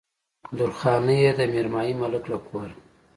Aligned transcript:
درخانۍ 0.57 1.17
يې 1.23 1.31
د 1.39 1.41
ميرمايي 1.53 1.93
ملک 2.01 2.23
له 2.31 2.37
کوره 2.45 2.73